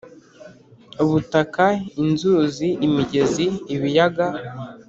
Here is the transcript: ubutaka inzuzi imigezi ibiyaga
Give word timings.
ubutaka 1.03 1.65
inzuzi 2.03 2.67
imigezi 2.85 3.45
ibiyaga 3.75 4.27